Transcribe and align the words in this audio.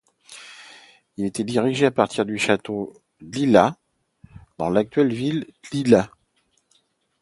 Il 1.17 1.25
était 1.25 1.43
dirigé 1.43 1.85
à 1.85 1.91
partir 1.91 2.25
du 2.25 2.39
château 2.39 2.91
d'Iida 3.21 3.77
dans 4.57 4.71
l'actuelle 4.71 5.13
ville 5.13 5.45
d'Iida. 5.71 6.09